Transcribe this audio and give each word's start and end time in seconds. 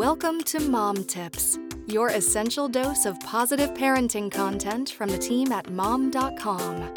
Welcome 0.00 0.40
to 0.44 0.60
Mom 0.60 1.04
Tips, 1.04 1.58
your 1.86 2.08
essential 2.08 2.68
dose 2.70 3.04
of 3.04 3.20
positive 3.20 3.74
parenting 3.74 4.32
content 4.32 4.88
from 4.88 5.10
the 5.10 5.18
team 5.18 5.52
at 5.52 5.68
mom.com. 5.68 6.94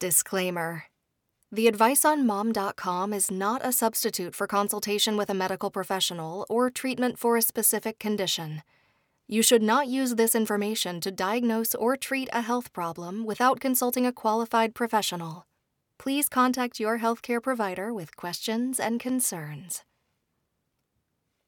Disclaimer 0.00 0.84
The 1.50 1.68
advice 1.68 2.06
on 2.06 2.26
mom.com 2.26 3.12
is 3.12 3.30
not 3.30 3.60
a 3.62 3.70
substitute 3.70 4.34
for 4.34 4.46
consultation 4.46 5.18
with 5.18 5.28
a 5.28 5.34
medical 5.34 5.70
professional 5.70 6.46
or 6.48 6.70
treatment 6.70 7.18
for 7.18 7.36
a 7.36 7.42
specific 7.42 7.98
condition. 7.98 8.62
You 9.28 9.42
should 9.42 9.62
not 9.62 9.88
use 9.88 10.14
this 10.14 10.34
information 10.34 11.02
to 11.02 11.10
diagnose 11.10 11.74
or 11.74 11.98
treat 11.98 12.30
a 12.32 12.40
health 12.40 12.72
problem 12.72 13.26
without 13.26 13.60
consulting 13.60 14.06
a 14.06 14.12
qualified 14.12 14.74
professional. 14.74 15.44
Please 15.98 16.30
contact 16.30 16.80
your 16.80 17.00
healthcare 17.00 17.42
provider 17.42 17.92
with 17.92 18.16
questions 18.16 18.80
and 18.80 18.98
concerns. 18.98 19.82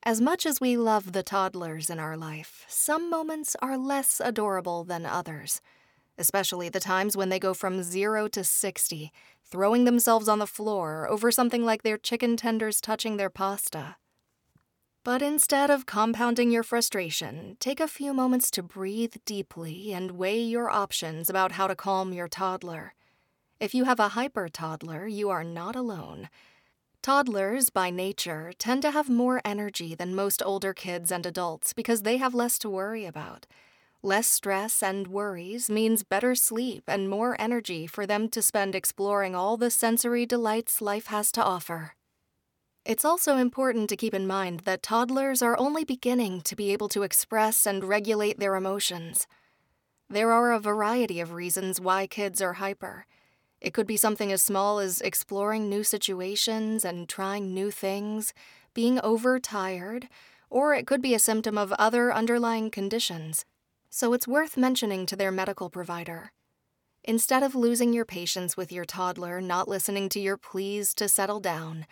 As 0.06 0.20
much 0.20 0.44
as 0.44 0.60
we 0.60 0.76
love 0.76 1.12
the 1.12 1.22
toddlers 1.22 1.88
in 1.88 1.98
our 1.98 2.14
life, 2.14 2.66
some 2.68 3.08
moments 3.08 3.56
are 3.62 3.78
less 3.78 4.20
adorable 4.22 4.84
than 4.84 5.06
others, 5.06 5.62
especially 6.18 6.68
the 6.68 6.78
times 6.78 7.16
when 7.16 7.30
they 7.30 7.38
go 7.38 7.54
from 7.54 7.82
zero 7.82 8.28
to 8.28 8.44
60, 8.44 9.10
throwing 9.42 9.84
themselves 9.84 10.28
on 10.28 10.40
the 10.40 10.46
floor 10.46 11.08
over 11.08 11.32
something 11.32 11.64
like 11.64 11.84
their 11.84 11.96
chicken 11.96 12.36
tenders 12.36 12.82
touching 12.82 13.16
their 13.16 13.30
pasta. 13.30 13.96
But 15.04 15.22
instead 15.22 15.70
of 15.70 15.86
compounding 15.86 16.50
your 16.50 16.64
frustration, 16.64 17.56
take 17.58 17.80
a 17.80 17.88
few 17.88 18.12
moments 18.12 18.50
to 18.50 18.62
breathe 18.62 19.14
deeply 19.24 19.90
and 19.94 20.10
weigh 20.10 20.42
your 20.42 20.68
options 20.68 21.30
about 21.30 21.52
how 21.52 21.66
to 21.66 21.74
calm 21.74 22.12
your 22.12 22.28
toddler. 22.28 22.92
If 23.58 23.74
you 23.74 23.84
have 23.84 24.00
a 24.00 24.08
hyper 24.08 24.50
toddler, 24.50 25.06
you 25.06 25.30
are 25.30 25.44
not 25.44 25.74
alone. 25.74 26.28
Toddlers, 27.04 27.68
by 27.68 27.90
nature, 27.90 28.54
tend 28.56 28.80
to 28.80 28.90
have 28.92 29.10
more 29.10 29.42
energy 29.44 29.94
than 29.94 30.14
most 30.14 30.42
older 30.42 30.72
kids 30.72 31.12
and 31.12 31.26
adults 31.26 31.74
because 31.74 32.00
they 32.00 32.16
have 32.16 32.32
less 32.32 32.58
to 32.60 32.70
worry 32.70 33.04
about. 33.04 33.46
Less 34.02 34.26
stress 34.26 34.82
and 34.82 35.08
worries 35.08 35.68
means 35.68 36.02
better 36.02 36.34
sleep 36.34 36.84
and 36.88 37.10
more 37.10 37.36
energy 37.38 37.86
for 37.86 38.06
them 38.06 38.30
to 38.30 38.40
spend 38.40 38.74
exploring 38.74 39.34
all 39.34 39.58
the 39.58 39.70
sensory 39.70 40.24
delights 40.24 40.80
life 40.80 41.08
has 41.08 41.30
to 41.32 41.44
offer. 41.44 41.92
It's 42.86 43.04
also 43.04 43.36
important 43.36 43.90
to 43.90 43.98
keep 43.98 44.14
in 44.14 44.26
mind 44.26 44.60
that 44.60 44.82
toddlers 44.82 45.42
are 45.42 45.58
only 45.58 45.84
beginning 45.84 46.40
to 46.40 46.56
be 46.56 46.72
able 46.72 46.88
to 46.88 47.02
express 47.02 47.66
and 47.66 47.84
regulate 47.84 48.38
their 48.38 48.56
emotions. 48.56 49.26
There 50.08 50.32
are 50.32 50.52
a 50.52 50.58
variety 50.58 51.20
of 51.20 51.34
reasons 51.34 51.82
why 51.82 52.06
kids 52.06 52.40
are 52.40 52.54
hyper. 52.54 53.04
It 53.64 53.72
could 53.72 53.86
be 53.86 53.96
something 53.96 54.30
as 54.30 54.42
small 54.42 54.78
as 54.78 55.00
exploring 55.00 55.70
new 55.70 55.84
situations 55.84 56.84
and 56.84 57.08
trying 57.08 57.54
new 57.54 57.70
things, 57.70 58.34
being 58.74 59.00
overtired, 59.00 60.06
or 60.50 60.74
it 60.74 60.86
could 60.86 61.00
be 61.00 61.14
a 61.14 61.18
symptom 61.18 61.56
of 61.56 61.72
other 61.72 62.12
underlying 62.12 62.70
conditions. 62.70 63.46
So 63.88 64.12
it's 64.12 64.28
worth 64.28 64.58
mentioning 64.58 65.06
to 65.06 65.16
their 65.16 65.32
medical 65.32 65.70
provider. 65.70 66.30
Instead 67.04 67.42
of 67.42 67.54
losing 67.54 67.94
your 67.94 68.04
patience 68.04 68.54
with 68.54 68.70
your 68.70 68.84
toddler 68.84 69.40
not 69.40 69.66
listening 69.66 70.10
to 70.10 70.20
your 70.20 70.36
pleas 70.36 70.92
to 70.96 71.08
settle 71.08 71.40
down, 71.40 71.86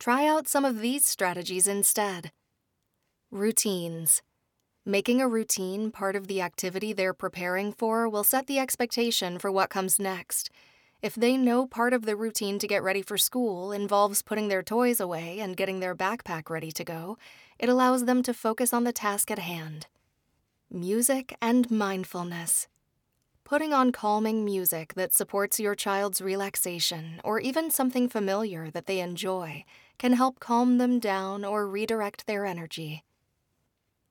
try 0.00 0.26
out 0.26 0.48
some 0.48 0.64
of 0.64 0.80
these 0.80 1.04
strategies 1.04 1.68
instead. 1.68 2.32
Routines. 3.30 4.22
Making 4.86 5.20
a 5.20 5.28
routine 5.28 5.90
part 5.90 6.16
of 6.16 6.28
the 6.28 6.40
activity 6.40 6.94
they're 6.94 7.12
preparing 7.12 7.74
for 7.74 8.08
will 8.08 8.24
set 8.24 8.46
the 8.46 8.58
expectation 8.58 9.38
for 9.38 9.52
what 9.52 9.68
comes 9.68 9.98
next. 9.98 10.48
If 11.04 11.14
they 11.14 11.36
know 11.36 11.66
part 11.66 11.92
of 11.92 12.06
the 12.06 12.16
routine 12.16 12.58
to 12.58 12.66
get 12.66 12.82
ready 12.82 13.02
for 13.02 13.18
school 13.18 13.72
involves 13.72 14.22
putting 14.22 14.48
their 14.48 14.62
toys 14.62 15.00
away 15.00 15.38
and 15.38 15.54
getting 15.54 15.80
their 15.80 15.94
backpack 15.94 16.48
ready 16.48 16.72
to 16.72 16.82
go, 16.82 17.18
it 17.58 17.68
allows 17.68 18.06
them 18.06 18.22
to 18.22 18.32
focus 18.32 18.72
on 18.72 18.84
the 18.84 18.92
task 19.06 19.30
at 19.30 19.38
hand. 19.38 19.86
Music 20.70 21.36
and 21.42 21.70
mindfulness. 21.70 22.68
Putting 23.44 23.74
on 23.74 23.92
calming 23.92 24.46
music 24.46 24.94
that 24.94 25.12
supports 25.12 25.60
your 25.60 25.74
child's 25.74 26.22
relaxation 26.22 27.20
or 27.22 27.38
even 27.38 27.70
something 27.70 28.08
familiar 28.08 28.70
that 28.70 28.86
they 28.86 29.00
enjoy 29.00 29.66
can 29.98 30.14
help 30.14 30.40
calm 30.40 30.78
them 30.78 30.98
down 30.98 31.44
or 31.44 31.68
redirect 31.68 32.26
their 32.26 32.46
energy. 32.46 33.04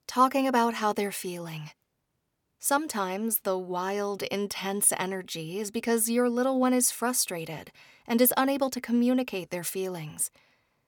Talking 0.06 0.48
about 0.48 0.76
how 0.76 0.94
they're 0.94 1.12
feeling. 1.12 1.72
Sometimes 2.66 3.40
the 3.40 3.58
wild, 3.58 4.24
intense 4.24 4.94
energy 4.98 5.60
is 5.60 5.70
because 5.70 6.10
your 6.10 6.30
little 6.30 6.62
one 6.62 6.72
is 6.72 6.92
frustrated 6.92 7.74
and 8.08 8.22
is 8.22 8.34
unable 8.38 8.70
to 8.70 8.80
communicate 8.80 9.50
their 9.50 9.66
feelings. 9.66 10.32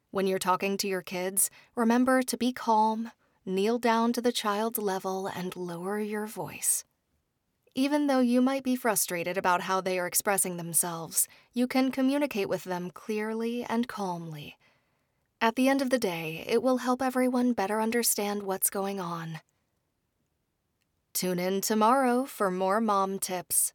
When 0.09 0.25
you're 0.25 0.40
talking 0.40 0.78
to 0.78 0.88
your 0.88 1.02
kids, 1.02 1.50
remember 1.75 2.24
to 2.24 2.38
be 2.38 2.53
calm, 2.53 3.12
kneel 3.46 3.78
down 3.78 4.14
to 4.14 4.22
the 4.22 4.31
child's 4.31 4.80
level, 4.80 5.28
and 5.28 5.53
lower 5.53 6.00
your 6.00 6.28
voice. 6.28 6.85
Even 7.74 8.08
though 8.08 8.22
you 8.22 8.41
might 8.41 8.64
be 8.64 8.78
frustrated 8.78 9.38
about 9.38 9.64
how 9.64 9.81
they 9.81 10.00
are 10.00 10.08
expressing 10.08 10.56
themselves, 10.56 11.28
you 11.53 11.68
can 11.68 11.91
communicate 11.91 12.47
with 12.47 12.64
them 12.64 12.90
clearly 12.90 13.66
and 13.66 13.90
calmly. 13.90 14.56
At 15.41 15.58
the 15.58 15.68
end 15.68 15.81
of 15.81 15.90
the 15.90 16.00
day, 16.00 16.46
it 16.47 16.64
will 16.64 16.78
help 16.78 17.02
everyone 17.02 17.52
better 17.52 17.81
understand 17.81 18.44
what's 18.44 18.69
going 18.69 19.02
on. 19.02 19.41
Tune 21.16 21.40
in 21.40 21.62
tomorrow 21.62 22.26
for 22.26 22.52
more 22.52 22.81
mom 22.81 23.20
tips. 23.20 23.72